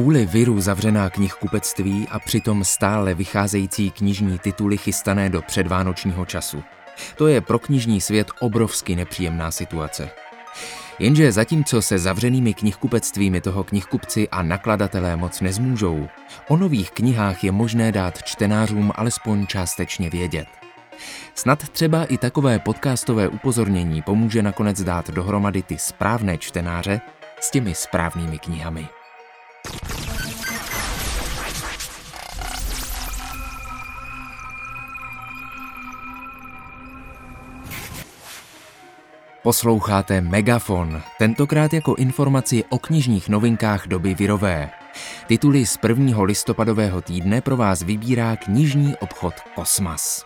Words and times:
Kvůli 0.00 0.26
viru 0.26 0.60
zavřená 0.60 1.10
knihkupectví 1.10 2.08
a 2.10 2.18
přitom 2.18 2.64
stále 2.64 3.14
vycházející 3.14 3.90
knižní 3.90 4.38
tituly 4.38 4.76
chystané 4.76 5.30
do 5.30 5.42
předvánočního 5.42 6.26
času. 6.26 6.62
To 7.16 7.26
je 7.26 7.40
pro 7.40 7.58
knižní 7.58 8.00
svět 8.00 8.30
obrovsky 8.40 8.96
nepříjemná 8.96 9.50
situace. 9.50 10.10
Jenže 10.98 11.32
zatímco 11.32 11.82
se 11.82 11.98
zavřenými 11.98 12.54
knihkupectvími 12.54 13.40
toho 13.40 13.64
knihkupci 13.64 14.28
a 14.28 14.42
nakladatelé 14.42 15.16
moc 15.16 15.40
nezmůžou, 15.40 16.08
o 16.48 16.56
nových 16.56 16.90
knihách 16.90 17.44
je 17.44 17.52
možné 17.52 17.92
dát 17.92 18.22
čtenářům 18.22 18.92
alespoň 18.94 19.46
částečně 19.46 20.10
vědět. 20.10 20.48
Snad 21.34 21.68
třeba 21.68 22.04
i 22.04 22.18
takové 22.18 22.58
podcastové 22.58 23.28
upozornění 23.28 24.02
pomůže 24.02 24.42
nakonec 24.42 24.82
dát 24.82 25.10
dohromady 25.10 25.62
ty 25.62 25.78
správné 25.78 26.38
čtenáře 26.38 27.00
s 27.40 27.50
těmi 27.50 27.74
správnými 27.74 28.38
knihami. 28.38 28.88
Posloucháte 39.42 40.20
Megafon, 40.20 41.02
tentokrát 41.18 41.72
jako 41.72 41.94
informaci 41.94 42.64
o 42.68 42.78
knižních 42.78 43.28
novinkách 43.28 43.86
doby 43.86 44.14
virové. 44.14 44.70
Tituly 45.26 45.66
z 45.66 45.76
prvního 45.76 46.24
listopadového 46.24 47.00
týdne 47.00 47.40
pro 47.40 47.56
vás 47.56 47.82
vybírá 47.82 48.36
knižní 48.36 48.94
obchod 49.00 49.34
Kosmas. 49.54 50.24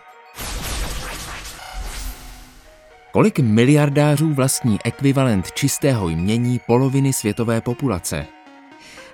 Kolik 3.11 3.39
miliardářů 3.39 4.33
vlastní 4.33 4.79
ekvivalent 4.83 5.51
čistého 5.51 6.09
jmění 6.09 6.59
poloviny 6.67 7.13
světové 7.13 7.61
populace? 7.61 8.34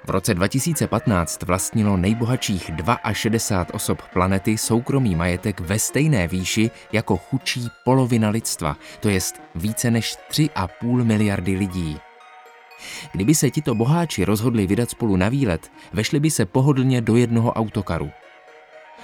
V 0.04 0.10
roce 0.10 0.34
2015 0.34 1.44
vlastnilo 1.44 1.98
nejbohatších 1.98 2.72
62 3.14 3.74
osob 3.74 4.02
planety 4.14 4.58
soukromý 4.58 5.16
majetek 5.16 5.60
ve 5.60 5.80
stejné 5.80 6.28
výši 6.28 6.72
jako 6.92 7.18
chudší 7.18 7.68
polovina 7.86 8.30
lidstva, 8.30 8.78
to 9.00 9.10
jest 9.10 9.42
více 9.56 9.92
než 9.92 10.18
3,5 10.32 11.04
miliardy 11.04 11.56
lidí. 11.56 11.98
Kdyby 13.12 13.36
se 13.36 13.50
tito 13.50 13.76
boháči 13.76 14.26
rozhodli 14.26 14.68
vydat 14.68 14.90
spolu 14.90 15.16
na 15.16 15.30
výlet, 15.30 15.72
vešli 15.94 16.20
by 16.20 16.32
se 16.32 16.46
pohodlně 16.46 17.02
do 17.02 17.16
jednoho 17.16 17.54
autokaru. 17.54 18.12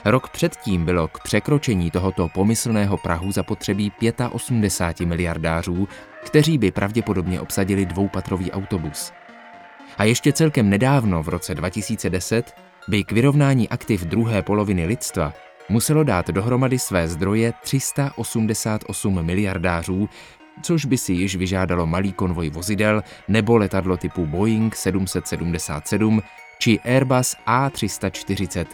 Rok 0.05 0.29
předtím 0.29 0.85
bylo 0.85 1.07
k 1.07 1.19
překročení 1.19 1.91
tohoto 1.91 2.27
pomyslného 2.27 2.97
Prahu 2.97 3.31
zapotřebí 3.31 3.91
85 4.31 5.05
miliardářů, 5.05 5.87
kteří 6.25 6.57
by 6.57 6.71
pravděpodobně 6.71 7.41
obsadili 7.41 7.85
dvoupatrový 7.85 8.51
autobus. 8.51 9.11
A 9.97 10.03
ještě 10.03 10.33
celkem 10.33 10.69
nedávno, 10.69 11.23
v 11.23 11.29
roce 11.29 11.55
2010, 11.55 12.55
by 12.87 13.03
k 13.03 13.11
vyrovnání 13.11 13.69
aktiv 13.69 14.01
druhé 14.01 14.41
poloviny 14.41 14.85
lidstva 14.85 15.33
muselo 15.69 16.03
dát 16.03 16.29
dohromady 16.29 16.79
své 16.79 17.07
zdroje 17.07 17.53
388 17.61 19.25
miliardářů, 19.25 20.09
což 20.61 20.85
by 20.85 20.97
si 20.97 21.13
již 21.13 21.35
vyžádalo 21.35 21.87
malý 21.87 22.13
konvoj 22.13 22.49
vozidel 22.49 23.03
nebo 23.27 23.57
letadlo 23.57 23.97
typu 23.97 24.25
Boeing 24.25 24.75
777 24.75 26.21
či 26.59 26.79
Airbus 26.79 27.35
A340 27.47 28.65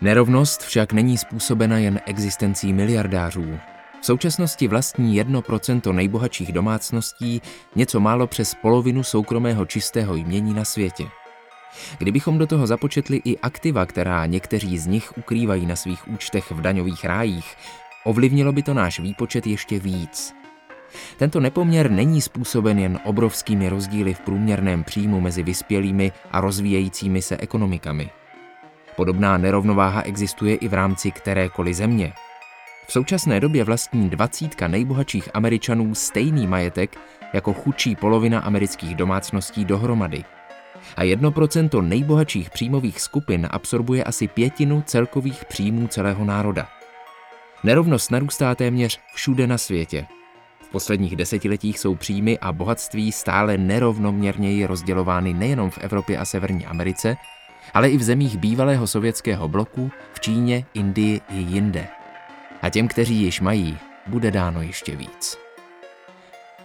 Nerovnost 0.00 0.62
však 0.62 0.92
není 0.92 1.18
způsobena 1.18 1.78
jen 1.78 2.00
existencí 2.06 2.72
miliardářů. 2.72 3.58
V 4.00 4.06
současnosti 4.06 4.68
vlastní 4.68 5.22
1% 5.22 5.92
nejbohatších 5.92 6.52
domácností 6.52 7.42
něco 7.76 8.00
málo 8.00 8.26
přes 8.26 8.54
polovinu 8.54 9.02
soukromého 9.02 9.66
čistého 9.66 10.14
jmění 10.14 10.54
na 10.54 10.64
světě. 10.64 11.08
Kdybychom 11.98 12.38
do 12.38 12.46
toho 12.46 12.66
započetli 12.66 13.20
i 13.24 13.38
aktiva, 13.38 13.86
která 13.86 14.26
někteří 14.26 14.78
z 14.78 14.86
nich 14.86 15.18
ukrývají 15.18 15.66
na 15.66 15.76
svých 15.76 16.08
účtech 16.08 16.50
v 16.50 16.60
daňových 16.60 17.04
rájích, 17.04 17.56
ovlivnilo 18.04 18.52
by 18.52 18.62
to 18.62 18.74
náš 18.74 19.00
výpočet 19.00 19.46
ještě 19.46 19.78
víc. 19.78 20.34
Tento 21.16 21.40
nepoměr 21.40 21.90
není 21.90 22.20
způsoben 22.20 22.78
jen 22.78 23.00
obrovskými 23.04 23.68
rozdíly 23.68 24.14
v 24.14 24.20
průměrném 24.20 24.84
příjmu 24.84 25.20
mezi 25.20 25.42
vyspělými 25.42 26.12
a 26.30 26.40
rozvíjejícími 26.40 27.22
se 27.22 27.36
ekonomikami– 27.36 28.10
Podobná 29.00 29.38
nerovnováha 29.38 30.02
existuje 30.02 30.54
i 30.54 30.68
v 30.68 30.74
rámci 30.74 31.10
kterékoliv 31.10 31.76
země. 31.76 32.12
V 32.90 32.92
současné 32.92 33.40
době 33.40 33.64
vlastní 33.64 34.10
dvacítka 34.10 34.68
nejbohatších 34.68 35.28
Američanů 35.34 35.94
stejný 35.94 36.46
majetek 36.46 36.98
jako 37.32 37.52
chudší 37.52 37.96
polovina 37.96 38.40
amerických 38.40 38.94
domácností 38.94 39.64
dohromady. 39.64 40.24
A 40.96 41.02
1% 41.02 41.88
nejbohatších 41.88 42.50
příjmových 42.50 43.00
skupin 43.00 43.48
absorbuje 43.50 44.04
asi 44.04 44.28
pětinu 44.28 44.82
celkových 44.86 45.44
příjmů 45.44 45.86
celého 45.86 46.24
národa. 46.24 46.68
Nerovnost 47.64 48.10
narůstá 48.10 48.54
téměř 48.54 49.00
všude 49.14 49.46
na 49.46 49.58
světě. 49.58 50.06
V 50.60 50.68
posledních 50.68 51.16
desetiletích 51.16 51.78
jsou 51.78 51.94
příjmy 51.94 52.38
a 52.38 52.52
bohatství 52.52 53.12
stále 53.12 53.58
nerovnoměrněji 53.58 54.66
rozdělovány 54.66 55.34
nejenom 55.34 55.70
v 55.70 55.78
Evropě 55.78 56.18
a 56.18 56.24
Severní 56.24 56.66
Americe, 56.66 57.16
ale 57.74 57.90
i 57.90 57.96
v 57.96 58.02
zemích 58.02 58.36
bývalého 58.36 58.86
sovětského 58.86 59.48
bloku, 59.48 59.90
v 60.12 60.20
Číně, 60.20 60.64
Indii 60.74 61.20
i 61.30 61.36
jinde. 61.36 61.99
A 62.62 62.70
těm, 62.70 62.88
kteří 62.88 63.14
již 63.14 63.40
mají, 63.40 63.78
bude 64.06 64.30
dáno 64.30 64.62
ještě 64.62 64.96
víc. 64.96 65.38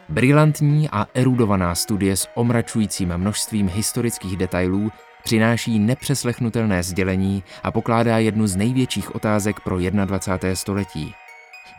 Brilantní 0.09 0.89
a 0.89 1.07
erudovaná 1.13 1.75
studie 1.75 2.17
s 2.17 2.27
omračujícím 2.35 3.17
množstvím 3.17 3.69
historických 3.69 4.37
detailů 4.37 4.91
přináší 5.23 5.79
nepřeslechnutelné 5.79 6.83
sdělení 6.83 7.43
a 7.63 7.71
pokládá 7.71 8.17
jednu 8.17 8.47
z 8.47 8.55
největších 8.55 9.15
otázek 9.15 9.59
pro 9.59 9.77
21. 9.79 10.55
století. 10.55 11.13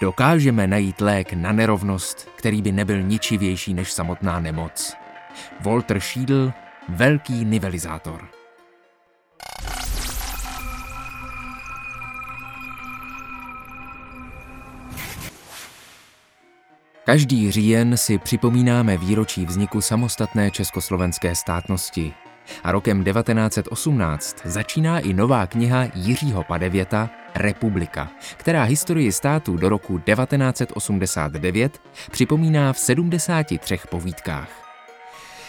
Dokážeme 0.01 0.67
najít 0.67 1.01
lék 1.01 1.33
na 1.33 1.53
nerovnost, 1.53 2.29
který 2.37 2.63
by 2.63 2.73
nebyl 2.73 3.03
ničivější 3.03 3.75
než 3.75 3.93
samotná 3.93 4.41
nemoc. 4.41 4.95
Walter 5.61 6.01
Schiedl, 6.01 6.53
velký 6.89 7.45
nivelizátor. 7.45 8.36
Každý 17.07 17.51
říjen 17.51 17.97
si 17.97 18.19
připomínáme 18.19 18.97
výročí 18.97 19.47
vzniku 19.47 19.81
samostatné 19.81 20.51
československé 20.51 21.35
státnosti. 21.35 22.15
A 22.65 22.73
rokem 22.73 23.05
1918 23.05 24.37
začíná 24.45 24.99
i 24.99 25.13
nová 25.13 25.47
kniha 25.47 25.87
Jiřího 25.95 26.45
Padevěta 26.45 27.11
Republika, 27.35 28.09
která 28.37 28.63
historii 28.63 29.13
státu 29.13 29.57
do 29.57 29.69
roku 29.69 29.99
1989 29.99 31.81
připomíná 32.11 32.73
v 32.73 32.79
73 32.79 33.79
povídkách. 33.91 34.66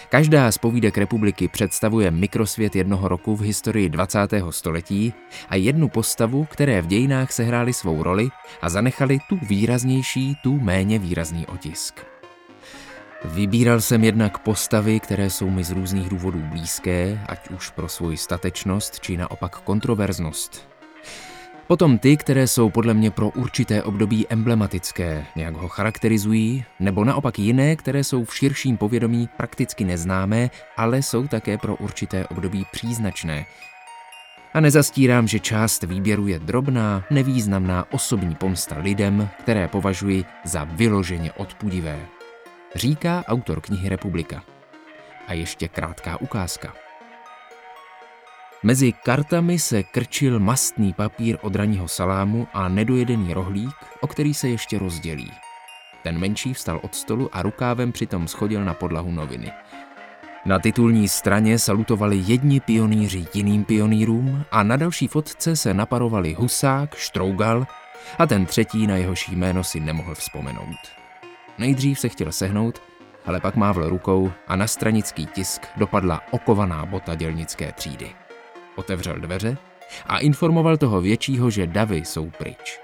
Každá 0.10 0.52
z 0.52 0.58
povídek 0.58 0.98
republiky 0.98 1.48
představuje 1.48 2.12
mikrosvět 2.12 2.76
jednoho 2.76 3.08
roku 3.08 3.36
v 3.36 3.42
historii 3.42 3.90
20. 3.90 4.20
století 4.50 5.14
a 5.50 5.56
jednu 5.56 5.90
postavu, 5.90 6.46
které 6.46 6.82
v 6.82 6.88
dějinách 6.88 7.32
sehrály 7.32 7.74
svou 7.74 8.04
roli 8.04 8.30
a 8.62 8.70
zanechali 8.70 9.20
tu 9.30 9.40
výraznější, 9.42 10.36
tu 10.44 10.60
méně 10.60 11.00
výrazný 11.00 11.48
otisk. 11.48 12.06
Vybíral 13.26 13.82
jsem 13.82 14.04
jednak 14.04 14.38
postavy, 14.38 15.00
které 15.00 15.30
jsou 15.30 15.50
mi 15.50 15.64
z 15.64 15.72
různých 15.72 16.10
důvodů 16.10 16.40
blízké, 16.40 17.20
ať 17.28 17.50
už 17.50 17.70
pro 17.70 17.88
svoji 17.90 18.18
statečnost, 18.18 19.00
či 19.00 19.18
naopak 19.18 19.60
kontroverznost. 19.60 20.77
Potom 21.68 21.98
ty, 21.98 22.18
které 22.18 22.48
jsou 22.48 22.70
podle 22.70 22.94
mě 22.94 23.12
pro 23.12 23.30
určité 23.30 23.84
období 23.84 24.26
emblematické, 24.30 25.26
nějak 25.36 25.56
ho 25.56 25.68
charakterizují, 25.68 26.66
nebo 26.80 27.04
naopak 27.04 27.40
jiné, 27.40 27.76
které 27.76 28.04
jsou 28.04 28.26
v 28.26 28.36
širším 28.36 28.78
povědomí 28.78 29.30
prakticky 29.38 29.84
neznámé, 29.86 30.50
ale 30.78 31.02
jsou 31.02 31.28
také 31.28 31.58
pro 31.58 31.76
určité 31.76 32.28
období 32.28 32.66
příznačné. 32.72 33.46
A 34.54 34.60
nezastírám, 34.60 35.28
že 35.28 35.40
část 35.40 35.84
výběru 35.84 36.28
je 36.28 36.40
drobná, 36.40 37.04
nevýznamná 37.10 37.86
osobní 37.92 38.36
pomsta 38.36 38.78
lidem, 38.78 39.30
které 39.40 39.68
považuji 39.68 40.26
za 40.44 40.64
vyloženě 40.64 41.32
odpudivé. 41.32 42.00
Říká 42.76 43.24
autor 43.28 43.62
knihy 43.62 43.90
Republika. 43.90 44.44
A 45.28 45.34
ještě 45.34 45.68
krátká 45.68 46.22
ukázka. 46.22 46.87
Mezi 48.64 48.92
kartami 48.92 49.60
se 49.60 49.84
krčil 49.84 50.40
mastný 50.40 50.94
papír 50.94 51.38
od 51.42 51.56
raního 51.56 51.88
salámu 51.88 52.48
a 52.54 52.68
nedojedený 52.68 53.34
rohlík, 53.34 53.76
o 54.02 54.08
který 54.08 54.34
se 54.34 54.50
ještě 54.50 54.80
rozdělí. 54.80 55.32
Ten 56.04 56.20
menší 56.20 56.54
vstal 56.54 56.80
od 56.84 56.96
stolu 56.96 57.30
a 57.34 57.42
rukávem 57.42 57.92
přitom 57.92 58.28
schodil 58.28 58.66
na 58.66 58.74
podlahu 58.74 59.12
noviny. 59.12 59.52
Na 60.46 60.60
titulní 60.60 61.08
straně 61.08 61.60
salutovali 61.60 62.24
jedni 62.26 62.60
pionýři 62.60 63.26
jiným 63.34 63.64
pionýrům 63.64 64.46
a 64.52 64.64
na 64.64 64.78
další 64.78 65.08
fotce 65.08 65.56
se 65.56 65.74
naparovali 65.74 66.34
Husák, 66.34 66.96
Štrougal 66.96 67.68
a 68.20 68.28
ten 68.28 68.46
třetí, 68.46 68.88
na 68.88 68.96
jehož 68.96 69.28
jméno 69.28 69.64
si 69.64 69.80
nemohl 69.80 70.16
vzpomenout. 70.16 70.78
Nejdřív 71.58 72.00
se 72.00 72.10
chtěl 72.10 72.32
sehnout, 72.32 72.82
ale 73.26 73.40
pak 73.40 73.56
mávl 73.56 73.90
rukou 73.90 74.32
a 74.48 74.56
na 74.56 74.68
stranický 74.68 75.26
tisk 75.26 75.62
dopadla 75.78 76.22
okovaná 76.32 76.86
bota 76.86 77.16
dělnické 77.16 77.72
třídy. 77.72 78.27
Otevřel 78.78 79.20
dveře 79.20 79.58
a 80.06 80.20
informoval 80.20 80.78
toho 80.78 81.02
většího, 81.02 81.50
že 81.50 81.68
davy 81.68 81.98
jsou 81.98 82.30
pryč. 82.30 82.80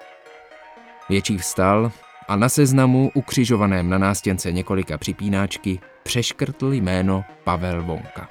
Větší 1.10 1.38
vstal 1.38 1.92
a 2.28 2.36
na 2.36 2.50
seznamu, 2.50 3.12
ukřižovaném 3.14 3.90
na 3.90 3.98
nástěnce 3.98 4.52
několika 4.52 4.98
připínáčky, 4.98 5.80
přeškrtl 6.04 6.74
jméno 6.74 7.24
Pavel 7.44 7.84
Vonka. 7.84 8.28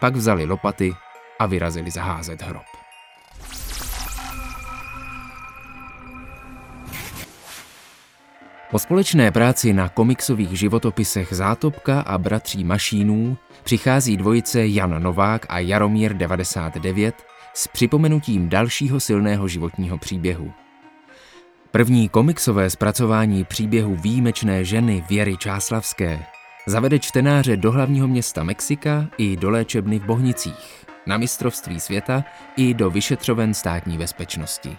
Pak 0.00 0.16
vzali 0.16 0.44
lopaty 0.44 0.94
a 1.38 1.46
vyrazili 1.46 1.90
zaházet 1.90 2.42
hrob. 2.42 2.75
Po 8.70 8.78
společné 8.78 9.30
práci 9.30 9.72
na 9.72 9.88
komiksových 9.88 10.58
životopisech 10.58 11.28
Zátopka 11.30 12.00
a 12.00 12.18
Bratří 12.18 12.64
Mašínů 12.64 13.38
přichází 13.64 14.16
dvojice 14.16 14.66
Jan 14.66 15.02
Novák 15.02 15.46
a 15.48 15.58
Jaromír 15.58 16.16
99 16.16 17.14
s 17.54 17.68
připomenutím 17.68 18.48
dalšího 18.48 19.00
silného 19.00 19.48
životního 19.48 19.98
příběhu. 19.98 20.52
První 21.70 22.08
komiksové 22.08 22.70
zpracování 22.70 23.44
příběhu 23.44 23.96
výjimečné 23.96 24.64
ženy 24.64 25.04
Věry 25.08 25.36
Čáslavské 25.36 26.22
zavede 26.66 26.98
čtenáře 26.98 27.56
do 27.56 27.72
hlavního 27.72 28.08
města 28.08 28.42
Mexika 28.42 29.08
i 29.18 29.36
do 29.36 29.50
léčebny 29.50 29.98
v 29.98 30.04
Bohnicích, 30.04 30.86
na 31.06 31.16
mistrovství 31.16 31.80
světa 31.80 32.24
i 32.56 32.74
do 32.74 32.90
vyšetřoven 32.90 33.54
státní 33.54 33.98
bezpečnosti. 33.98 34.76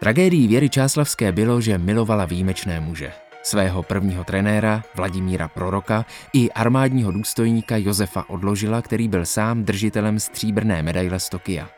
Tragédií 0.00 0.48
Věry 0.48 0.68
Čáslavské 0.68 1.32
bylo, 1.32 1.60
že 1.60 1.78
milovala 1.78 2.24
výjimečné 2.24 2.80
muže. 2.80 3.12
Svého 3.42 3.82
prvního 3.82 4.24
trenéra 4.24 4.82
Vladimíra 4.94 5.48
Proroka 5.48 6.04
i 6.32 6.50
armádního 6.50 7.12
důstojníka 7.12 7.76
Josefa 7.76 8.30
Odložila, 8.30 8.82
který 8.82 9.08
byl 9.08 9.26
sám 9.26 9.64
držitelem 9.64 10.20
stříbrné 10.20 10.82
medaile 10.82 11.20
z 11.20 11.28
Tokia. 11.28 11.68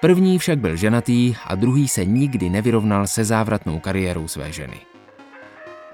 První 0.00 0.38
však 0.38 0.58
byl 0.58 0.76
ženatý 0.76 1.34
a 1.46 1.54
druhý 1.54 1.88
se 1.88 2.04
nikdy 2.04 2.48
nevyrovnal 2.48 3.06
se 3.06 3.24
závratnou 3.24 3.78
kariérou 3.78 4.28
své 4.28 4.52
ženy. 4.52 4.76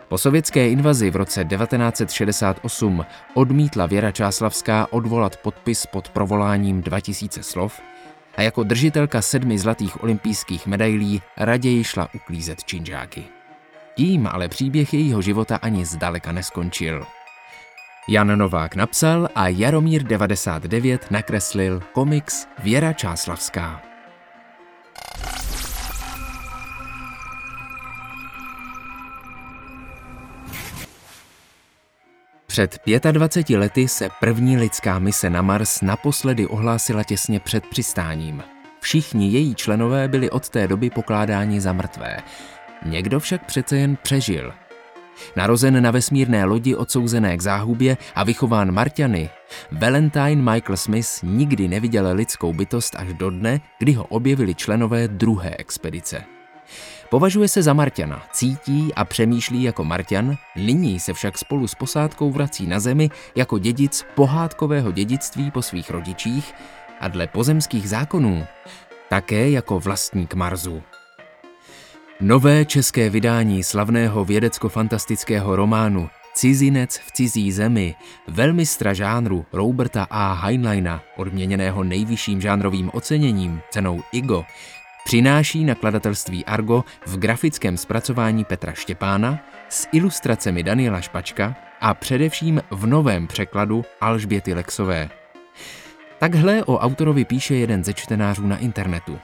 Po 0.08 0.18
sovětské 0.18 0.68
invazi 0.68 1.10
v 1.10 1.16
roce 1.16 1.44
1968 1.44 3.04
odmítla 3.34 3.86
Věra 3.86 4.10
Čáslavská 4.10 4.86
odvolat 4.90 5.36
podpis 5.36 5.86
pod 5.86 6.08
provoláním 6.08 6.82
2000 6.82 7.42
slov 7.42 7.80
a 8.36 8.42
jako 8.42 8.62
držitelka 8.62 9.22
sedmi 9.22 9.58
zlatých 9.58 10.02
olympijských 10.02 10.66
medailí 10.66 11.22
raději 11.36 11.84
šla 11.84 12.08
uklízet 12.14 12.64
činžáky. 12.64 13.24
Tím 13.94 14.26
ale 14.26 14.48
příběh 14.48 14.94
jejího 14.94 15.22
života 15.22 15.56
ani 15.56 15.84
zdaleka 15.84 16.32
neskončil. 16.32 17.06
Jan 18.08 18.38
Novák 18.38 18.74
napsal 18.74 19.28
a 19.34 19.48
Jaromír 19.48 20.02
99 20.02 21.10
nakreslil 21.10 21.82
komiks 21.92 22.46
Věra 22.62 22.92
Čáslavská. 22.92 23.91
Před 32.52 32.78
25 33.12 33.58
lety 33.58 33.88
se 33.88 34.08
první 34.20 34.56
lidská 34.56 34.98
mise 34.98 35.30
na 35.30 35.42
Mars 35.42 35.80
naposledy 35.80 36.46
ohlásila 36.46 37.02
těsně 37.02 37.40
před 37.40 37.66
přistáním. 37.66 38.42
Všichni 38.80 39.30
její 39.30 39.54
členové 39.54 40.08
byli 40.08 40.30
od 40.30 40.48
té 40.48 40.68
doby 40.68 40.90
pokládáni 40.90 41.60
za 41.60 41.72
mrtvé. 41.72 42.16
Někdo 42.84 43.20
však 43.20 43.46
přece 43.46 43.76
jen 43.76 43.96
přežil. 44.02 44.52
Narozen 45.36 45.82
na 45.82 45.90
vesmírné 45.90 46.44
lodi 46.44 46.74
odsouzené 46.74 47.36
k 47.36 47.40
záhubě 47.40 47.96
a 48.14 48.24
vychován 48.24 48.72
Marťany, 48.72 49.30
Valentine 49.72 50.52
Michael 50.52 50.76
Smith 50.76 51.08
nikdy 51.22 51.68
neviděl 51.68 52.08
lidskou 52.12 52.52
bytost 52.52 52.96
až 52.96 53.14
do 53.14 53.30
dne, 53.30 53.60
kdy 53.78 53.92
ho 53.92 54.04
objevili 54.04 54.54
členové 54.54 55.08
druhé 55.08 55.56
expedice. 55.58 56.24
Považuje 57.12 57.48
se 57.48 57.62
za 57.62 57.72
Marťana, 57.72 58.22
cítí 58.32 58.94
a 58.94 59.04
přemýšlí 59.04 59.62
jako 59.62 59.84
Marťan, 59.84 60.36
nyní 60.56 61.00
se 61.00 61.12
však 61.12 61.38
spolu 61.38 61.66
s 61.66 61.74
posádkou 61.74 62.30
vrací 62.30 62.66
na 62.66 62.80
zemi 62.80 63.10
jako 63.34 63.58
dědic 63.58 64.04
pohádkového 64.14 64.92
dědictví 64.92 65.50
po 65.50 65.62
svých 65.62 65.90
rodičích 65.90 66.54
a 67.00 67.08
dle 67.08 67.26
pozemských 67.26 67.88
zákonů 67.88 68.46
také 69.08 69.50
jako 69.50 69.80
vlastník 69.80 70.34
Marzu. 70.34 70.82
Nové 72.20 72.64
české 72.64 73.10
vydání 73.10 73.62
slavného 73.62 74.24
vědecko-fantastického 74.24 75.56
románu 75.56 76.08
Cizinec 76.34 76.98
v 76.98 77.12
cizí 77.12 77.52
zemi, 77.52 77.94
velmistra 78.28 78.92
žánru 78.92 79.46
Roberta 79.52 80.06
A. 80.10 80.32
Heinleina, 80.32 81.02
odměněného 81.16 81.84
nejvyšším 81.84 82.40
žánrovým 82.40 82.90
oceněním, 82.94 83.60
cenou 83.70 84.00
IGO, 84.12 84.44
přináší 85.04 85.64
nakladatelství 85.64 86.44
Argo 86.44 86.84
v 87.06 87.18
grafickém 87.18 87.76
zpracování 87.76 88.44
Petra 88.44 88.72
Štěpána 88.72 89.38
s 89.68 89.88
ilustracemi 89.92 90.62
Daniela 90.62 91.00
Špačka 91.00 91.56
a 91.80 91.94
především 91.94 92.62
v 92.70 92.86
novém 92.86 93.26
překladu 93.26 93.84
Alžběty 94.00 94.54
Lexové. 94.54 95.08
Takhle 96.18 96.64
o 96.64 96.78
autorovi 96.78 97.24
píše 97.24 97.54
jeden 97.54 97.84
ze 97.84 97.94
čtenářů 97.94 98.46
na 98.46 98.58
internetu. 98.58 99.18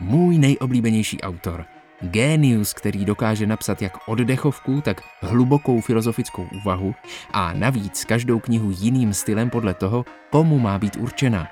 Můj 0.00 0.38
nejoblíbenější 0.38 1.20
autor. 1.20 1.64
Génius, 2.00 2.72
který 2.72 3.04
dokáže 3.04 3.46
napsat 3.46 3.82
jak 3.82 4.08
oddechovku, 4.08 4.80
tak 4.80 5.02
hlubokou 5.20 5.80
filozofickou 5.80 6.48
úvahu 6.62 6.94
a 7.32 7.52
navíc 7.52 8.04
každou 8.04 8.38
knihu 8.38 8.70
jiným 8.78 9.14
stylem 9.14 9.50
podle 9.50 9.74
toho, 9.74 10.04
komu 10.30 10.58
má 10.58 10.78
být 10.78 10.96
určena. 10.96 11.48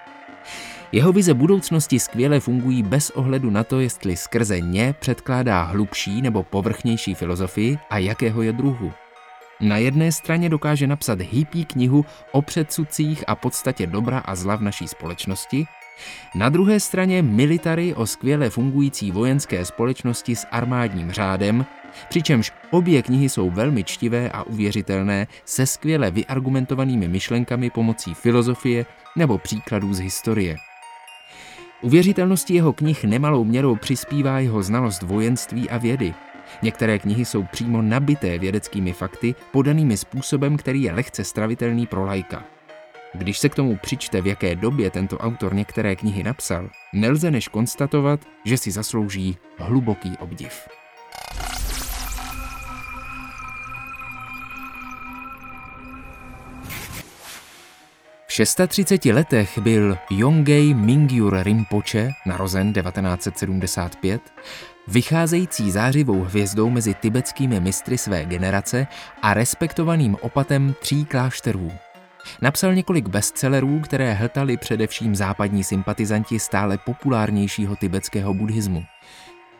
Jeho 0.92 1.12
vize 1.12 1.34
budoucnosti 1.34 2.00
skvěle 2.00 2.40
fungují 2.40 2.82
bez 2.82 3.10
ohledu 3.10 3.50
na 3.50 3.64
to, 3.64 3.80
jestli 3.80 4.16
skrze 4.16 4.60
ně 4.60 4.94
předkládá 4.98 5.62
hlubší 5.62 6.22
nebo 6.22 6.42
povrchnější 6.42 7.14
filozofii 7.14 7.78
a 7.90 7.98
jakého 7.98 8.42
je 8.42 8.52
druhu. 8.52 8.92
Na 9.60 9.76
jedné 9.76 10.12
straně 10.12 10.48
dokáže 10.48 10.86
napsat 10.86 11.20
hippí 11.20 11.64
knihu 11.64 12.04
o 12.32 12.42
předsudcích 12.42 13.24
a 13.26 13.34
podstatě 13.34 13.86
dobra 13.86 14.18
a 14.18 14.34
zla 14.34 14.56
v 14.56 14.62
naší 14.62 14.88
společnosti, 14.88 15.66
na 16.34 16.48
druhé 16.48 16.80
straně 16.80 17.22
military 17.22 17.94
o 17.94 18.06
skvěle 18.06 18.50
fungující 18.50 19.10
vojenské 19.10 19.64
společnosti 19.64 20.36
s 20.36 20.46
armádním 20.50 21.10
řádem, 21.10 21.66
přičemž 22.08 22.52
obě 22.70 23.02
knihy 23.02 23.28
jsou 23.28 23.50
velmi 23.50 23.84
čtivé 23.84 24.30
a 24.30 24.42
uvěřitelné 24.42 25.26
se 25.44 25.66
skvěle 25.66 26.10
vyargumentovanými 26.10 27.08
myšlenkami 27.08 27.70
pomocí 27.70 28.14
filozofie 28.14 28.86
nebo 29.16 29.38
příkladů 29.38 29.94
z 29.94 29.98
historie. 29.98 30.56
Uvěřitelnosti 31.82 32.54
jeho 32.54 32.72
knih 32.72 33.04
nemalou 33.04 33.44
měrou 33.44 33.76
přispívá 33.76 34.40
jeho 34.40 34.62
znalost 34.62 35.02
vojenství 35.02 35.70
a 35.70 35.78
vědy. 35.78 36.14
Některé 36.62 36.98
knihy 36.98 37.24
jsou 37.24 37.42
přímo 37.42 37.82
nabité 37.82 38.38
vědeckými 38.38 38.92
fakty, 38.92 39.34
podanými 39.52 39.96
způsobem, 39.96 40.56
který 40.56 40.82
je 40.82 40.92
lehce 40.92 41.24
stravitelný 41.24 41.86
pro 41.86 42.04
lajka. 42.04 42.44
Když 43.14 43.38
se 43.38 43.48
k 43.48 43.54
tomu 43.54 43.76
přičte, 43.76 44.20
v 44.20 44.26
jaké 44.26 44.56
době 44.56 44.90
tento 44.90 45.18
autor 45.18 45.54
některé 45.54 45.96
knihy 45.96 46.22
napsal, 46.22 46.70
nelze 46.92 47.30
než 47.30 47.48
konstatovat, 47.48 48.20
že 48.44 48.56
si 48.56 48.70
zaslouží 48.70 49.36
hluboký 49.58 50.12
obdiv. 50.20 50.68
630 58.36 59.04
letech 59.04 59.58
byl 59.58 59.98
Yongei 60.10 60.74
Mingyur 60.74 61.38
Rinpoche, 61.42 62.12
narozen 62.26 62.72
1975, 62.72 64.22
vycházející 64.88 65.70
zářivou 65.70 66.24
hvězdou 66.24 66.70
mezi 66.70 66.94
tibetskými 66.94 67.60
mistry 67.60 67.98
své 67.98 68.24
generace 68.24 68.86
a 69.22 69.34
respektovaným 69.34 70.16
opatem 70.20 70.74
tří 70.80 71.04
klášterů– 71.04 71.72
Napsal 72.42 72.74
několik 72.74 73.08
bestsellerů, 73.08 73.80
které 73.80 74.12
hltali 74.12 74.56
především 74.56 75.16
západní 75.16 75.64
sympatizanti 75.64 76.38
stále 76.38 76.78
populárnějšího 76.78 77.76
tibetského 77.76 78.34
buddhismu. 78.34 78.84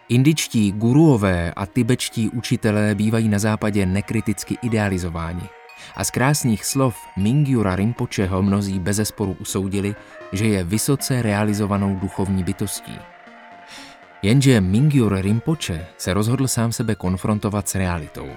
Indičtí 0.08 0.72
guruové 0.72 1.52
a 1.56 1.66
tibetští 1.66 2.28
učitelé 2.28 2.94
bývají 2.94 3.28
na 3.28 3.38
západě 3.38 3.86
nekriticky 3.86 4.58
idealizováni. 4.62 5.48
A 5.96 6.04
z 6.04 6.10
krásných 6.10 6.64
slov 6.64 6.96
Mingyura 7.16 7.76
Rinpocheho 7.76 8.42
mnozí 8.42 8.78
bezesporu 8.78 9.36
usoudili, 9.40 9.94
že 10.32 10.46
je 10.46 10.64
vysoce 10.64 11.22
realizovanou 11.22 11.96
duchovní 11.96 12.44
bytostí. 12.44 12.98
Jenže 14.22 14.60
Mingyur 14.60 15.20
Rinpoche 15.20 15.86
se 15.98 16.14
rozhodl 16.14 16.48
sám 16.48 16.72
sebe 16.72 16.94
konfrontovat 16.94 17.68
s 17.68 17.74
realitou. 17.74 18.28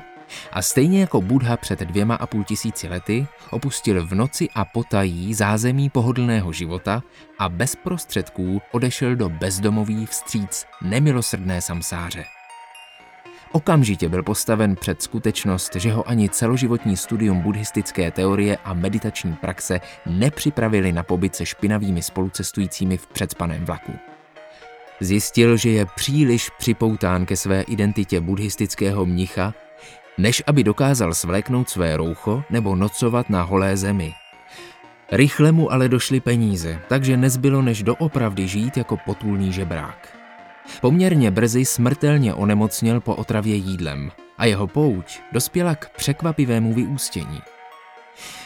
A 0.52 0.62
stejně 0.62 1.02
jako 1.02 1.22
Buddha 1.22 1.58
před 1.58 1.80
dvěma 1.80 2.16
a 2.16 2.28
půl 2.28 2.44
tisíci 2.44 2.88
lety 2.88 3.28
opustil 3.50 4.08
v 4.08 4.16
noci 4.16 4.50
a 4.56 4.66
potají 4.66 5.34
zázemí 5.34 5.90
pohodlného 5.90 6.54
života 6.54 7.04
a 7.40 7.50
bez 7.50 7.76
prostředků 7.76 8.62
odešel 8.72 9.16
do 9.16 9.30
bezdomoví 9.30 10.06
vstříc 10.06 10.66
nemilosrdné 10.82 11.62
samsáře. 11.62 12.39
Okamžitě 13.52 14.10
byl 14.10 14.24
postaven 14.24 14.76
před 14.76 15.02
skutečnost, 15.02 15.76
že 15.76 15.92
ho 15.92 16.10
ani 16.10 16.30
celoživotní 16.30 16.98
studium 16.98 17.42
buddhistické 17.42 18.12
teorie 18.12 18.58
a 18.58 18.74
meditační 18.74 19.34
praxe 19.34 19.82
nepřipravili 20.06 20.92
na 20.92 21.04
pobyt 21.04 21.36
se 21.36 21.46
špinavými 21.46 22.02
spolucestujícími 22.02 22.98
v 22.98 23.08
předspaném 23.08 23.66
vlaku. 23.66 23.94
Zjistil, 25.00 25.58
že 25.58 25.70
je 25.70 25.86
příliš 25.86 26.50
připoután 26.50 27.26
ke 27.26 27.36
své 27.36 27.62
identitě 27.62 28.22
buddhistického 28.22 29.06
mnicha, 29.06 29.54
než 30.18 30.44
aby 30.48 30.64
dokázal 30.64 31.14
svléknout 31.14 31.70
své 31.70 31.98
roucho 31.98 32.44
nebo 32.50 32.76
nocovat 32.76 33.30
na 33.30 33.42
holé 33.42 33.78
zemi. 33.78 34.14
Rychle 35.12 35.52
mu 35.52 35.72
ale 35.72 35.90
došly 35.90 36.20
peníze, 36.20 36.80
takže 36.88 37.18
nezbylo 37.18 37.62
než 37.62 37.84
doopravdy 37.84 38.48
žít 38.48 38.78
jako 38.78 38.98
potulný 38.98 39.54
žebrák. 39.54 40.19
Poměrně 40.82 41.32
brzy 41.32 41.66
smrtelně 41.66 42.34
onemocněl 42.34 43.02
po 43.02 43.16
otravě 43.16 43.56
jídlem 43.56 44.12
a 44.38 44.46
jeho 44.46 44.68
pouť 44.68 45.20
dospěla 45.32 45.76
k 45.76 45.90
překvapivému 45.90 46.74
vyústění. 46.74 47.42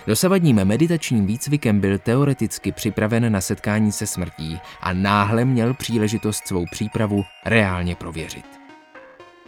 Dosavadním 0.08 0.66
meditačním 0.66 1.26
výcvikem 1.26 1.80
byl 1.80 1.98
teoreticky 1.98 2.72
připraven 2.72 3.32
na 3.32 3.42
setkání 3.42 3.92
se 3.92 4.08
smrtí 4.08 4.60
a 4.82 4.94
náhle 4.94 5.46
měl 5.46 5.74
příležitost 5.74 6.48
svou 6.48 6.66
přípravu 6.72 7.24
reálně 7.46 7.96
prověřit. 7.96 8.46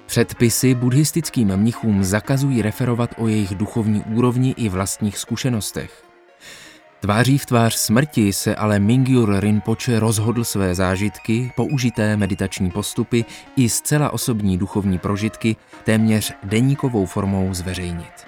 Předpisy 0.05 0.75
buddhistickým 0.75 1.57
mnichům 1.57 2.03
zakazují 2.03 2.61
referovat 2.61 3.09
o 3.17 3.27
jejich 3.27 3.55
duchovní 3.55 4.03
úrovni 4.03 4.53
i 4.57 4.69
vlastních 4.69 5.17
zkušenostech. 5.17 6.04
Tváří 7.05 7.37
v 7.37 7.45
tvář 7.45 7.75
smrti 7.75 8.33
se 8.33 8.55
ale 8.55 8.79
Mingyur 8.79 9.39
Rinpoche 9.39 9.99
rozhodl 9.99 10.43
své 10.43 10.75
zážitky, 10.75 11.51
použité 11.55 12.17
meditační 12.17 12.71
postupy 12.71 13.25
i 13.55 13.69
zcela 13.69 14.13
osobní 14.13 14.57
duchovní 14.57 14.99
prožitky 14.99 15.55
téměř 15.83 16.33
deníkovou 16.43 17.05
formou 17.05 17.53
zveřejnit. 17.53 18.27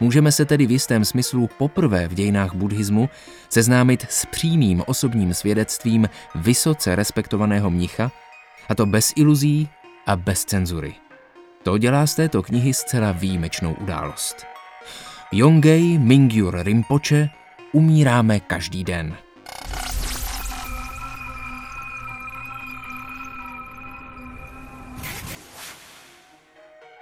Můžeme 0.00 0.32
se 0.32 0.44
tedy 0.44 0.66
v 0.66 0.70
jistém 0.70 1.04
smyslu 1.04 1.48
poprvé 1.58 2.08
v 2.08 2.14
dějinách 2.14 2.54
buddhismu 2.54 3.08
seznámit 3.48 4.06
s 4.08 4.26
přímým 4.26 4.82
osobním 4.86 5.34
svědectvím 5.34 6.08
vysoce 6.34 6.96
respektovaného 6.96 7.70
mnicha, 7.70 8.10
a 8.68 8.74
to 8.74 8.86
bez 8.86 9.12
iluzí 9.16 9.68
a 10.06 10.16
bez 10.16 10.44
cenzury. 10.44 10.94
To 11.62 11.78
dělá 11.78 12.06
z 12.06 12.14
této 12.14 12.42
knihy 12.42 12.74
zcela 12.74 13.12
výjimečnou 13.12 13.74
událost. 13.74 14.46
Yongei 15.32 15.98
Mingyur 15.98 16.62
Rinpoche 16.62 17.30
umíráme 17.72 18.40
každý 18.40 18.84
den. 18.84 19.16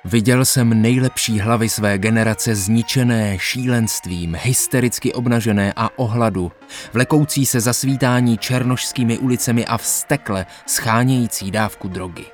Viděl 0.04 0.44
jsem 0.44 0.82
nejlepší 0.82 1.40
hlavy 1.40 1.68
své 1.68 1.98
generace 1.98 2.54
zničené 2.54 3.38
šílenstvím, 3.38 4.36
hystericky 4.40 5.12
obnažené 5.12 5.72
a 5.76 5.98
ohladu, 5.98 6.52
vlekoucí 6.92 7.46
se 7.46 7.60
za 7.60 7.72
svítání 7.72 8.38
černošskými 8.38 9.18
ulicemi 9.18 9.66
a 9.66 9.78
vstekle 9.78 10.46
schánějící 10.66 11.50
dávku 11.50 11.88
drogy. 11.88 12.24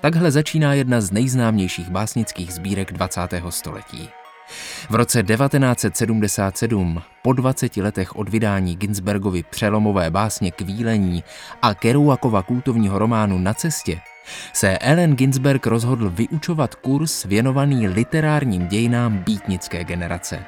Takhle 0.00 0.30
začíná 0.30 0.74
jedna 0.74 1.00
z 1.00 1.10
nejznámějších 1.10 1.90
básnických 1.90 2.54
sbírek 2.54 2.92
20. 2.92 3.20
století. 3.50 4.21
V 4.90 4.94
roce 4.94 5.22
1977, 5.22 7.02
po 7.22 7.32
20 7.32 7.76
letech 7.76 8.16
od 8.16 8.28
vydání 8.28 8.76
Ginsbergovy 8.76 9.42
přelomové 9.50 10.10
básně 10.10 10.52
Kvílení 10.52 11.24
a 11.62 11.74
Kerouakova 11.74 12.42
kultovního 12.42 12.98
románu 12.98 13.38
Na 13.38 13.54
cestě, 13.54 14.00
se 14.52 14.78
Ellen 14.78 15.16
Ginsberg 15.16 15.66
rozhodl 15.66 16.10
vyučovat 16.10 16.74
kurz 16.74 17.24
věnovaný 17.24 17.88
literárním 17.88 18.66
dějinám 18.66 19.18
býtnické 19.18 19.84
generace. 19.84 20.44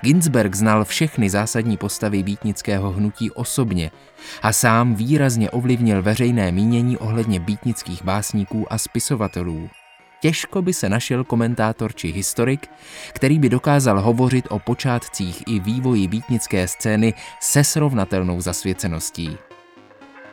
Ginsberg 0.00 0.54
znal 0.54 0.84
všechny 0.84 1.30
zásadní 1.30 1.76
postavy 1.76 2.22
býtnického 2.22 2.90
hnutí 2.90 3.30
osobně 3.30 3.90
a 4.42 4.52
sám 4.52 4.94
výrazně 4.94 5.50
ovlivnil 5.50 6.02
veřejné 6.02 6.52
mínění 6.52 6.96
ohledně 6.98 7.40
býtnických 7.40 8.04
básníků 8.04 8.72
a 8.72 8.78
spisovatelů. 8.78 9.70
Těžko 10.20 10.62
by 10.62 10.72
se 10.72 10.88
našel 10.88 11.24
komentátor 11.24 11.94
či 11.94 12.08
historik, 12.08 12.70
který 13.12 13.38
by 13.38 13.48
dokázal 13.48 14.00
hovořit 14.00 14.44
o 14.50 14.58
počátcích 14.58 15.42
i 15.46 15.60
vývoji 15.60 16.08
býtnické 16.08 16.68
scény 16.68 17.14
se 17.40 17.64
srovnatelnou 17.64 18.40
zasvěceností. 18.40 19.38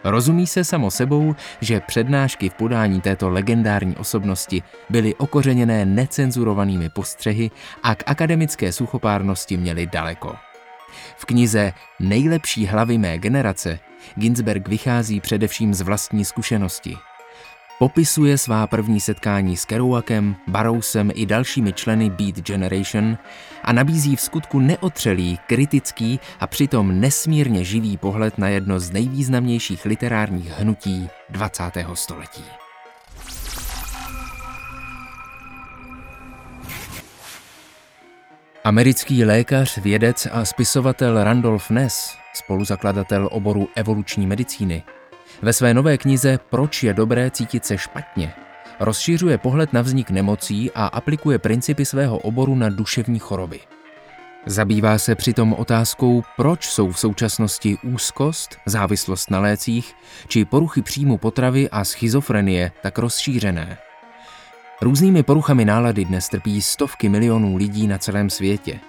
Rozumí 0.04 0.48
se 0.48 0.64
samo 0.64 0.92
sebou, 0.92 1.36
že 1.62 1.80
přednášky 1.80 2.50
v 2.50 2.54
podání 2.54 3.02
této 3.02 3.30
legendární 3.30 3.96
osobnosti 3.96 4.64
byly 4.90 5.16
okořeněné 5.16 5.86
necenzurovanými 5.86 6.90
postřehy 6.90 7.52
a 7.84 7.96
k 7.96 8.04
akademické 8.06 8.72
suchopárnosti 8.72 9.58
měly 9.58 9.88
daleko. 9.88 10.36
V 11.18 11.26
knize 11.26 11.74
Nejlepší 12.00 12.66
hlavy 12.66 12.98
mé 12.98 13.18
generace 13.18 13.80
Ginsberg 14.16 14.68
vychází 14.68 15.20
především 15.22 15.74
z 15.74 15.82
vlastní 15.82 16.26
zkušenosti– 16.26 16.98
Popisuje 17.80 18.38
svá 18.38 18.68
první 18.68 19.00
setkání 19.00 19.58
s 19.58 19.66
Kerouakem, 19.66 20.36
Barrousem 20.48 21.12
i 21.16 21.26
dalšími 21.26 21.74
členy 21.74 22.10
Beat 22.10 22.36
Generation 22.36 23.18
a 23.64 23.74
nabízí 23.74 24.16
v 24.16 24.22
skutku 24.22 24.60
neotřelý, 24.60 25.40
kritický 25.48 26.20
a 26.40 26.48
přitom 26.48 27.00
nesmírně 27.00 27.64
živý 27.64 27.98
pohled 27.98 28.38
na 28.38 28.50
jedno 28.50 28.80
z 28.80 28.92
nejvýznamnějších 28.92 29.86
literárních 29.86 30.50
hnutí 30.50 31.10
20. 31.30 31.64
století. 31.94 32.44
Americký 38.64 39.26
lékař, 39.26 39.78
vědec 39.78 40.28
a 40.32 40.46
spisovatel 40.46 41.24
Randolph 41.24 41.70
Ness, 41.70 42.18
spoluzakladatel 42.34 43.30
oboru 43.32 43.68
evoluční 43.76 44.28
medicíny, 44.28 44.84
ve 45.42 45.54
své 45.54 45.74
nové 45.74 45.98
knize 45.98 46.40
Proč 46.50 46.84
je 46.84 46.94
dobré 46.94 47.32
cítit 47.32 47.66
se 47.66 47.78
špatně 47.78 48.34
rozšiřuje 48.80 49.38
pohled 49.38 49.74
na 49.74 49.82
vznik 49.82 50.10
nemocí 50.10 50.72
a 50.72 50.86
aplikuje 50.86 51.40
principy 51.40 51.86
svého 51.86 52.18
oboru 52.18 52.56
na 52.56 52.70
duševní 52.70 53.20
choroby. 53.20 53.60
Zabývá 54.46 54.98
se 54.98 55.16
přitom 55.16 55.54
otázkou, 55.54 56.24
proč 56.38 56.70
jsou 56.70 56.92
v 56.92 57.00
současnosti 57.00 57.78
úzkost, 57.84 58.58
závislost 58.66 59.32
na 59.32 59.40
lécích 59.40 59.94
či 60.28 60.46
poruchy 60.46 60.82
příjmu 60.82 61.18
potravy 61.18 61.70
a 61.70 61.84
schizofrenie 61.84 62.72
tak 62.82 62.98
rozšířené. 62.98 63.78
Různými 64.82 65.24
poruchami 65.24 65.66
nálady 65.66 66.06
dnes 66.06 66.30
trpí 66.30 66.62
stovky 66.62 67.10
milionů 67.10 67.56
lidí 67.56 67.88
na 67.88 67.98
celém 67.98 68.30
světě. 68.30 68.80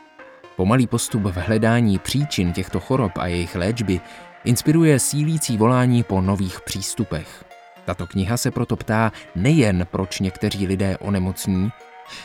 Pomalý 0.56 0.86
postup 0.86 1.22
v 1.22 1.36
hledání 1.36 1.98
příčin 1.98 2.52
těchto 2.52 2.80
chorob 2.80 3.12
a 3.18 3.26
jejich 3.26 3.54
léčby 3.54 4.00
inspiruje 4.46 4.98
sílící 4.98 5.56
volání 5.56 6.02
po 6.02 6.20
nových 6.20 6.60
přístupech. 6.60 7.44
Tato 7.84 8.06
kniha 8.06 8.36
se 8.36 8.50
proto 8.50 8.76
ptá 8.76 9.12
nejen, 9.34 9.86
proč 9.90 10.20
někteří 10.20 10.66
lidé 10.66 10.98
onemocní, 10.98 11.70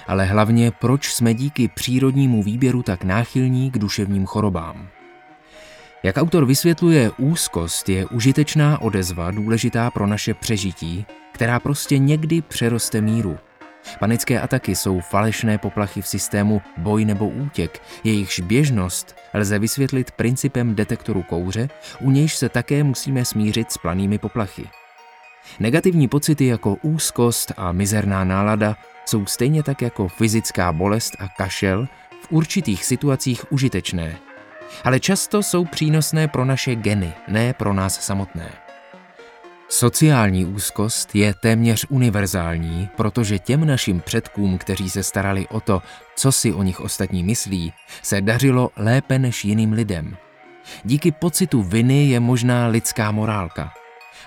ale 0.07 0.25
hlavně, 0.25 0.71
proč 0.71 1.13
jsme 1.13 1.33
díky 1.33 1.67
přírodnímu 1.67 2.43
výběru 2.43 2.83
tak 2.83 3.03
náchylní 3.03 3.71
k 3.71 3.77
duševním 3.77 4.25
chorobám. 4.25 4.87
Jak 6.03 6.17
autor 6.17 6.45
vysvětluje, 6.45 7.11
úzkost 7.17 7.89
je 7.89 8.05
užitečná 8.05 8.81
odezva 8.81 9.31
důležitá 9.31 9.91
pro 9.91 10.07
naše 10.07 10.33
přežití, 10.33 11.05
která 11.31 11.59
prostě 11.59 11.97
někdy 11.97 12.41
přeroste 12.41 13.01
míru– 13.01 13.37
Panické 13.99 14.41
ataky 14.41 14.75
jsou 14.75 14.99
falešné 14.99 15.57
poplachy 15.57 16.01
v 16.01 16.07
systému 16.07 16.61
boj 16.77 17.05
nebo 17.05 17.27
útěk, 17.27 17.81
jejichž 18.03 18.39
běžnost 18.39 19.15
lze 19.33 19.59
vysvětlit 19.59 20.11
principem 20.11 20.75
detektoru 20.75 21.23
kouře, 21.23 21.69
u 21.99 22.11
nějž 22.11 22.35
se 22.35 22.49
také 22.49 22.83
musíme 22.83 23.25
smířit 23.25 23.71
s 23.71 23.77
planými 23.77 24.17
poplachy. 24.17 24.67
Negativní 25.59 26.07
pocity 26.07 26.45
jako 26.45 26.77
úzkost 26.81 27.51
a 27.57 27.71
mizerná 27.71 28.23
nálada 28.23 28.77
jsou 29.05 29.25
stejně 29.25 29.63
tak 29.63 29.81
jako 29.81 30.07
fyzická 30.07 30.71
bolest 30.71 31.15
a 31.19 31.27
kašel 31.37 31.87
v 32.21 32.27
určitých 32.31 32.85
situacích 32.85 33.51
užitečné, 33.51 34.17
ale 34.83 34.99
často 34.99 35.43
jsou 35.43 35.65
přínosné 35.65 36.27
pro 36.27 36.45
naše 36.45 36.75
geny, 36.75 37.13
ne 37.27 37.53
pro 37.53 37.73
nás 37.73 38.01
samotné. 38.01 38.51
Sociální 39.73 40.45
úzkost 40.45 41.15
je 41.15 41.33
téměř 41.33 41.85
univerzální, 41.89 42.89
protože 42.97 43.39
těm 43.39 43.65
našim 43.65 44.01
předkům, 44.01 44.57
kteří 44.57 44.89
se 44.89 45.03
starali 45.03 45.47
o 45.47 45.59
to, 45.59 45.81
co 46.15 46.31
si 46.31 46.53
o 46.53 46.63
nich 46.63 46.79
ostatní 46.79 47.23
myslí, 47.23 47.73
se 48.01 48.21
dařilo 48.21 48.69
lépe 48.75 49.19
než 49.19 49.45
jiným 49.45 49.73
lidem. 49.73 50.17
Díky 50.83 51.11
pocitu 51.11 51.63
viny 51.63 52.05
je 52.05 52.19
možná 52.19 52.67
lidská 52.67 53.11
morálka. 53.11 53.73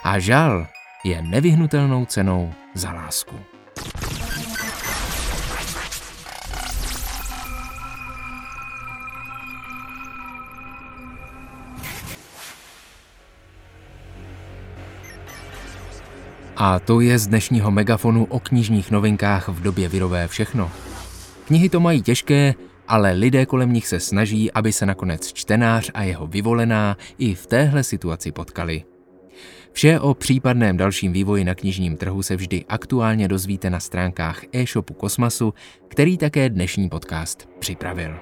A 0.02 0.18
žal 0.18 0.66
je 1.04 1.22
nevyhnutelnou 1.22 2.04
cenou 2.04 2.52
za 2.74 2.92
lásku. 2.92 3.36
A 16.56 16.78
to 16.78 17.00
je 17.00 17.18
z 17.18 17.26
dnešního 17.26 17.70
megafonu 17.70 18.24
o 18.24 18.40
knižních 18.40 18.90
novinkách 18.90 19.48
v 19.48 19.62
době 19.62 19.88
virové 19.88 20.28
všechno. 20.28 20.70
Knihy 21.46 21.68
to 21.68 21.80
mají 21.80 22.02
těžké, 22.02 22.54
ale 22.88 23.12
lidé 23.12 23.46
kolem 23.46 23.72
nich 23.72 23.86
se 23.86 24.00
snaží, 24.00 24.52
aby 24.52 24.72
se 24.72 24.86
nakonec 24.86 25.32
čtenář 25.32 25.90
a 25.94 26.02
jeho 26.02 26.26
vyvolená 26.26 26.96
i 27.18 27.34
v 27.34 27.46
téhle 27.46 27.84
situaci 27.84 28.32
potkali. 28.32 28.84
Vše 29.72 30.00
o 30.00 30.14
případném 30.14 30.76
dalším 30.76 31.12
vývoji 31.12 31.44
na 31.44 31.54
knižním 31.54 31.96
trhu 31.96 32.22
se 32.22 32.36
vždy 32.36 32.64
aktuálně 32.68 33.28
dozvíte 33.28 33.70
na 33.70 33.80
stránkách 33.80 34.42
e-shopu 34.52 34.94
Kosmasu, 34.94 35.54
který 35.88 36.18
také 36.18 36.48
dnešní 36.48 36.88
podcast 36.88 37.48
připravil. 37.58 38.14